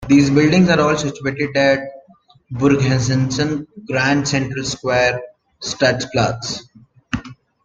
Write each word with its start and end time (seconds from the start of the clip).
These 0.07 0.31
buildings 0.31 0.67
are 0.69 0.81
all 0.81 0.97
situated 0.97 1.55
at 1.55 1.77
Burghausen's 2.51 3.63
grand 3.85 4.27
central 4.27 4.63
square 4.65 5.21
"Stadtplatz". 5.61 6.61